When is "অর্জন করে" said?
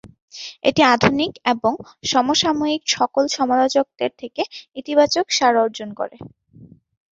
5.61-6.17